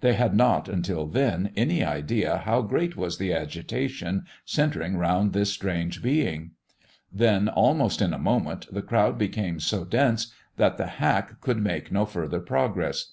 They 0.00 0.14
had 0.14 0.34
not, 0.34 0.68
until 0.68 1.06
then, 1.06 1.52
any 1.54 1.84
idea 1.84 2.38
how 2.38 2.62
great 2.62 2.96
was 2.96 3.18
the 3.18 3.32
agitation 3.32 4.24
centring 4.44 4.96
around 4.96 5.32
this 5.32 5.52
strange 5.52 6.02
being. 6.02 6.50
Then, 7.12 7.48
almost 7.48 8.02
in 8.02 8.12
a 8.12 8.18
moment, 8.18 8.66
the 8.72 8.82
crowd 8.82 9.18
became 9.18 9.60
so 9.60 9.84
dense 9.84 10.32
that 10.56 10.78
the 10.78 10.86
hack 10.98 11.40
could 11.40 11.60
make 11.62 11.92
no 11.92 12.06
further 12.06 12.40
progress. 12.40 13.12